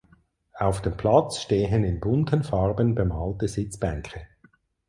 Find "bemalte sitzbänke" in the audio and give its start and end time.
2.95-4.21